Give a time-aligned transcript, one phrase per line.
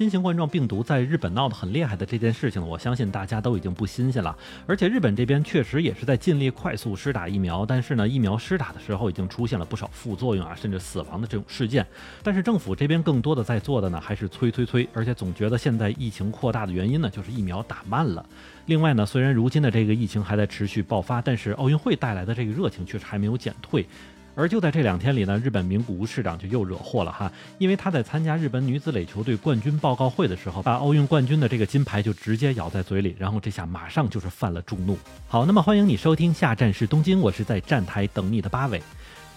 [0.00, 4.34] 新型冠状病毒在日本闹得很厉害的这件事情，我相信大家都已经不新鲜了。
[4.66, 11.86] 而且日本这边确实也是在尽力快速施打疫苗，但是呢，疫苗施打的时候已经出现了不少副作用啊，甚至死亡的这种事件。
[12.22, 18.24] 但是政府这边更多的在做的呢，还是催催催，而且总觉得现在疫情扩大的原因呢，就是疫苗打慢了。
[18.64, 23.86] 另外呢，虽然如今的这个疫情还在持续爆发，但是奥运会带来的这个热情确实还没有减退。
[24.34, 34.96] 而就在这两天里呢，日本名古屋市长就又惹祸了哈，因为他在参加日本女子垒球队冠军报告会的时候，把奥运冠军的这个金牌就直接咬在嘴里，然后这下马上就是犯了众怒。
[35.28, 38.80] 好，那么欢迎你收听下站是东京，我是在站台等你的八尾。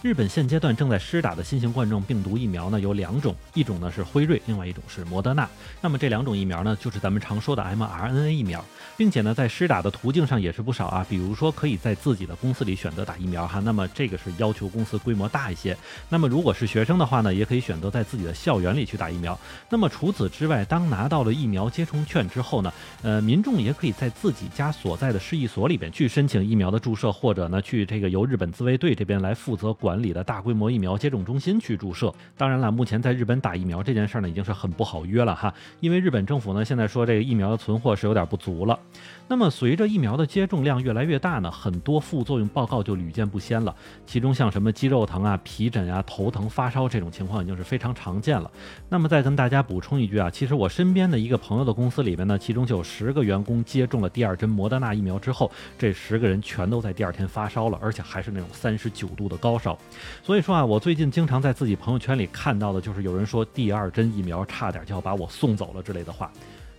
[0.03, 5.49] 日本现阶段正在施打的新型冠状病毒疫苗呢有两种，一种呢是辉瑞，另外一种是莫德纳。
[5.79, 8.63] 那么这两种疫苗呢，就是咱们常说的 mRNA 疫苗，
[8.97, 15.77] 并且呢在施打的途径上也是不少啊，比如说可以在自己的公司里选择打疫苗哈，那么这个是要求公司规模大一些。
[16.09, 19.39] 那么如果是学生的话呢，也可以选择在自己的校园里去打疫苗。
[19.69, 29.92] 那么除此之外，当拿到了疫苗接种券之后呢，呃，民众也可以在自己家所在的市役所里边去申请疫苗的注射，或者呢去这个由日本自卫队这边来负责管。
[29.93, 32.11] 管理的大规模疫苗接种中心去注射。
[32.35, 38.79] 当然了，目前在日本打疫苗这件事呢，已经是很不好约了哈，因为日本政府呢现在说这个疫苗的存货是有点不足了。
[39.27, 43.73] 那么随着疫苗的接种量越来越大呢，很多副作用报告就屡见不鲜了。
[44.07, 48.49] 其中像什么肌肉疼啊、皮疹啊、头疼、发烧这种情况已经是非常常见了。
[48.89, 59.77] 那么再跟大家补充一句啊，其实我身边的一个朋友的公司里面呢，其中就有十个员工接种了第二针摩德纳疫苗之后，这十个人全都在第二天发烧了，而且还是那种三十九度的高烧。
[60.23, 66.31] 所以说啊，我最近经常在自己朋友圈里看到的，就是有人说第二针疫苗差点就要把我送走了之类的话。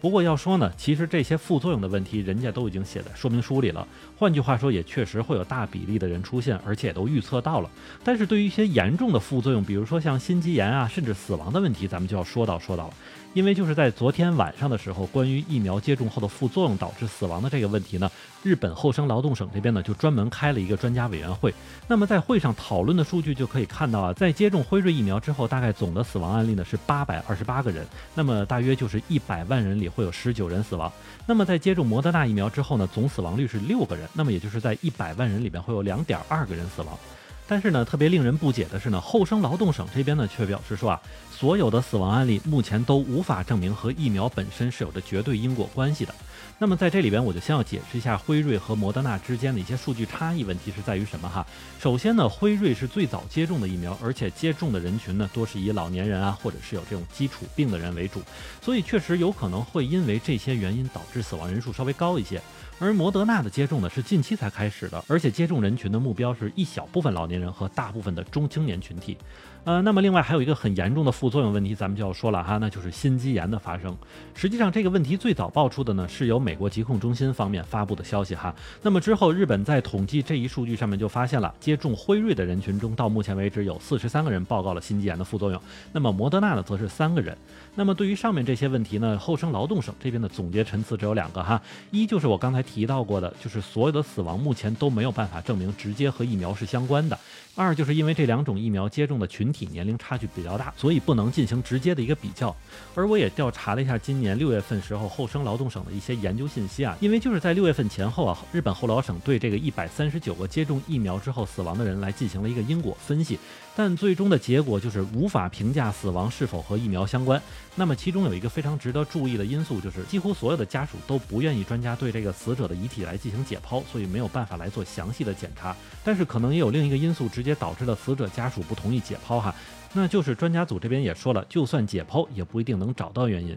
[0.04, 3.88] 不过要说呢，其实这些副作用的问题，人家都已经写在说明书里了。
[4.18, 7.70] 换句话说，也确实会有大比例的人出现，而且也都预测到了。
[8.04, 12.94] 但是对于一些严重的副作用，比如说像心肌炎啊，甚至死亡的问题，咱们就要说到说到了。
[13.32, 18.08] 因为就是在昨天晚上的时候，关于疫苗接种后的副作用导致死亡的这个问题呢，
[18.44, 21.52] 日本厚生劳动省这边呢就专门开了一个专家委员会。
[21.88, 27.84] 那么在会上讨论的数据就可以看到啊，在接种辉瑞疫苗之后，大概总的死亡案例呢是八百二十八个人，
[28.14, 30.92] 那么大约就是一百万人里会有十九人死亡。
[31.26, 36.98] 那么在接种摩德纳疫苗之后呢，总死亡率是六个人，那么也就是在一百万人里边会有两点二个人死亡。
[37.46, 41.00] 但是呢，特别令人不解的是呢，厚生劳动省这边呢却表示说啊，
[41.30, 46.14] 所有的死亡案例目前都无法证明和疫苗本身是有着绝对因果关系的。
[46.58, 51.44] 那么在这里边，我就先要解释一下辉瑞和摩德纳之间的一些数据差异问题是在于什么哈。
[51.80, 58.22] 首先呢，辉瑞是最早接种的疫苗，而且接种的人群呢多是以老年人啊，或者是有这种基础病的人为主，
[58.62, 62.40] 所以确实有可能会因为这些原因导致死亡人数稍微高一些。
[62.80, 69.16] 而摩德纳的接种呢是近期才开始的，而且接种人群的目标是一小部分老年人和大部分的中青年群体。
[69.64, 73.96] 呃，那么另外还有一个很严重的副作用问题，咱们就要说了哈，那就是心肌炎的发生。
[74.34, 78.54] 实际上这个问题最早爆出的呢是由美国疾控中心方面发布的消息哈。
[78.82, 85.58] 那么之后日本在统计这一数据上面就发现了，接种辉瑞的人群中到目前为止有四十三个人报告了心肌炎的副作用，
[85.92, 87.34] 那么摩德纳呢则是三个人。
[87.74, 91.60] 那么对于上面这些问题呢，厚生劳动省这边的总结陈词只有两个哈，
[91.90, 97.16] 一就是我刚才提到过的，就是所有的死亡目前都没有办法证明直接和疫苗是相关的；
[97.56, 102.54] 二就是因为这两种疫苗接种的群体年龄差距比较大，所以不能进行直接的一个比较。
[102.96, 113.38] 而我也调查了一下今年六月份时候厚生劳动省的一些研究信息啊，因为就是在六月份前后啊，日本厚劳省对这个一百三十九个接种疫苗之后死亡的人来进行了一个因果分析，
[113.76, 117.40] 但最终的结果就是无法评价死亡是否和疫苗相关。
[117.76, 125.76] 那么其中有一个非常值得注意的因素，就是几乎所有的家属都不愿意专家对这个死者的遗体来进行解剖，所以没有办法来做详细的检查。
[126.04, 129.54] 但是可能也有另一个因素直接导致了死者家属不同意解剖哈，
[129.92, 133.56] 那就是专家组这边也说了，就算解剖也不一定能找到原因。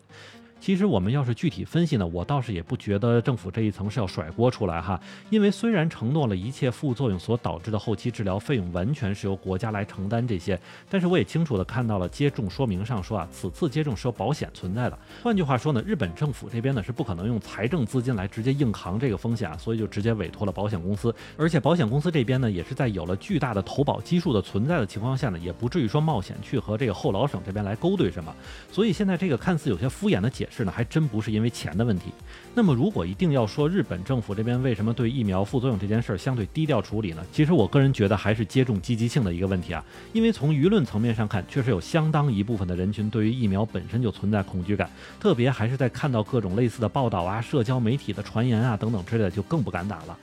[0.59, 10.59] 其实我们要是具体分析呢，我倒是也不觉得政府这一层是要甩锅出来哈，因为虽然承诺了一切副作用所导致的后期治疗费用完全是由国家来承担这些，
[10.89, 14.99] 但是我也清楚的看到了接种说明上说啊，此次接种是有保险存在的。
[15.23, 28.35] 换句话说呢，日本政府这边呢是不可能用财政资金来直接硬扛这个风险啊，所以就直接委托了保险公司，而且保险公司这边呢也是在有了巨大的投保基数的存在的情况下呢，也不至于说冒险去和这个后老省这边来勾兑什么，
[28.71, 30.46] 所以现在这个看似有些敷衍的解。
[30.49, 32.11] 是呢，还真不是因为钱的问题。
[32.53, 37.23] 那么，如果一定要说日本政府这边为什么对疫苗副作用这件事儿相对低调处理呢？
[37.31, 39.83] 其实我个人觉得还是接种积极性的一个问题啊。
[40.13, 44.89] 因为从舆论层面上看，确实有相当一部分的人群对于疫苗本身就存在恐惧感，
[45.19, 50.17] 特别还是在看到各种类似的报道啊、社交媒体的传言啊等等之类的，就更不敢打了。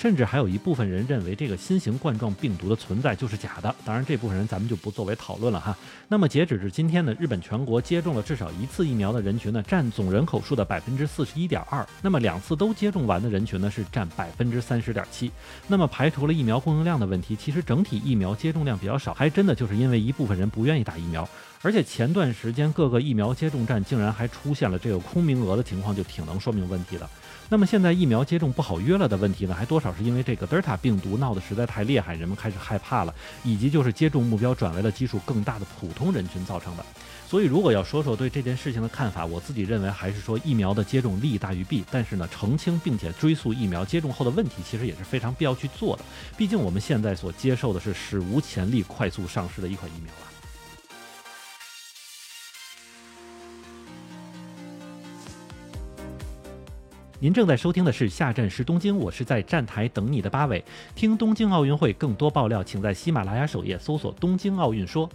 [0.00, 3.74] 甚至还有一部分人认为这个新型冠状病毒的存在就是假的。
[3.84, 5.76] 当然，这部分人咱们就不作为讨论了哈。
[6.08, 11.86] 那么截止至今天呢，日本全国接种了至少一次疫苗的人群呢，占总人口数的百分之四十一点二。
[12.00, 15.30] 那么两次都接种完的人群呢，是占百分之三十点七。
[15.68, 21.28] 那么排除了疫苗供应量的问题，其实整体疫苗接种量比较少，还真的就是因为一部分人不愿意打疫苗。
[21.62, 27.08] 而且前段时间各个疫苗接种站竟然还出现了这个空名额的情况，就挺能说明问题的。
[27.50, 33.14] 那么现在疫苗接种不好约了的问题呢，还多少是因为这个德尔塔病毒闹得实在太厉害，人们开始害怕了，
[33.44, 36.86] 以及就是接种目标转为了基数更大的普通人群造成的。
[37.28, 41.84] 所以如果要说说对这件事情的看法，我自己认为还是说疫苗的接种利大于弊。
[41.90, 46.04] 但是呢，澄清并且追溯疫苗接种后的问题，其实也是非常必要去做的。
[46.38, 50.39] 毕竟我们现在所接受的是史无前例快速上市的一款疫苗啊。
[57.22, 60.64] 您正在收听的是《下站是东京》，我是在站台等你的八尾。
[60.94, 65.06] 听东京奥运会更多爆料，请在喜马拉雅首页搜索“东京奥运说”。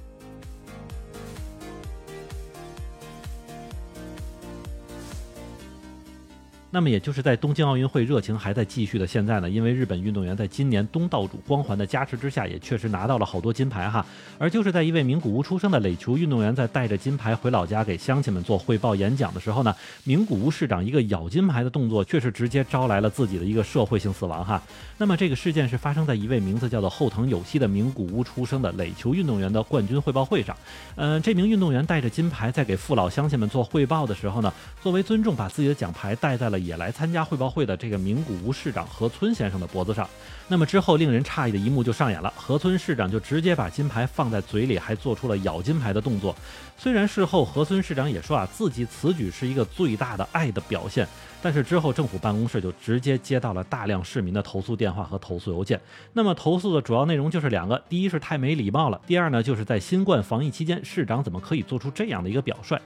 [6.75, 14.05] 那么，也就是在东京奥运会热情还在继续的现在呢，因为日本运动员在今年东道主光环的加持之下，也确实拿到了好多金牌哈。
[14.37, 19.73] 而就是在一位名古屋出生的垒球运动员在带着金牌回老家给乡亲们做汇报演讲的时候呢，
[20.03, 24.61] 名古屋市长一个咬金牌的动作，却是直接招来了自己的一个社会性死亡哈。
[24.97, 30.53] 那么这个事件是发生在一位名字叫做后藤有希的名古屋出生的垒球运动员的冠军汇报会上。
[30.97, 36.59] 嗯，这名运动员带着金牌在给父老乡亲们做汇报的时候呢，作为尊重，把自己的奖牌戴在了。
[36.65, 40.09] 也来参加汇报会的这个名古屋市长河村先生的脖子上，
[40.47, 46.35] 那么之后令人诧异的一幕就上演了，河村市长就直接把金牌放在嘴里，还做出了咬金牌的动作。
[46.77, 51.07] 虽然事后河村市长也说啊，自己此举是一个最大的爱的表现。
[51.41, 55.79] 但是之后，政府办公室就直接接到了大量市民的投诉电话和投诉邮件。
[56.13, 62.79] 那么投诉的主要内容就是两个：第一是太没礼貌了；第二呢，就是在新冠防疫期间，市长怎么可以做出这样的一个表率？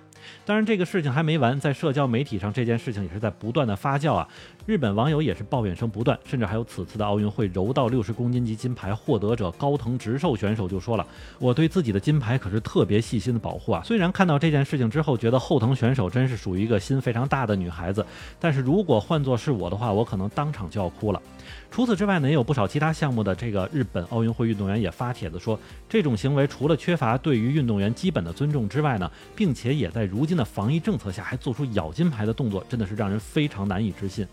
[0.45, 4.27] 当然，这个事情还没完，在社交媒体上，这件事情也是在不断的发酵啊。
[4.65, 11.07] 日本网友也是抱怨声不断，甚至还有此次的奥运会柔道六十公斤级金牌获得者高藤直寿选手就说了
[11.39, 18.05] ：“我对自己的金牌可是特别细心的保护啊。”虽然看到这件事情之后，觉得后藤选手真是属于一个心非常大的女孩子，
[18.39, 18.53] 但。
[18.53, 21.21] 是如果换作是我的话，我可能当场就要哭了。
[21.69, 34.27] 除此之外呢，也有不少其他项目的这个日本奥运会运动员也发帖子说，这种行为除了缺乏对于运动员基本的尊重之外呢，并且也在如今的防疫政策下还做出咬金牌的动作，真的是让人非常难以置信。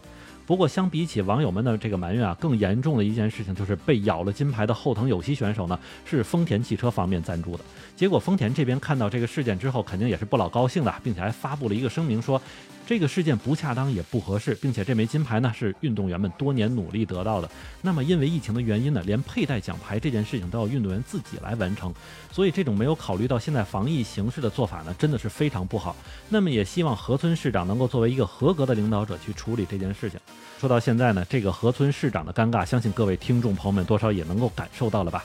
[0.46, 7.64] 不过，相比起网友们的这个埋怨啊，更严重的一件事情就是被咬了金牌的后藤有希选手呢，是丰田汽车方面赞助的。
[7.96, 12.40] 结果，丰田这边看到这个事件之后，肯定也是不老高兴的，并且还发布了一个声明说，
[12.87, 17.50] 这个事件不恰当也不合适，并且这枚金牌呢是运动员们多年努力得到的。
[17.83, 21.93] 那么，因为疫情的原因呢，连佩戴奖牌这件事情都要运动员自己来完成，
[22.31, 25.97] 所以这种没有考虑到现在防疫形势的做法呢，真的是非常不好。
[26.29, 30.21] 那么，也希望河村市长能够作为一个合格的领导者去处理这件事情。
[30.61, 35.25] 说到现在呢，这个河村市长的尴尬，相信各位听众朋友们多少也能够感受到了吧？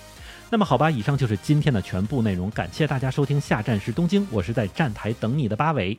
[0.50, 5.98] 那么好吧，以上就是今天的全部内容，感谢大家收听，下站是东京，我是在站台等你的八尾。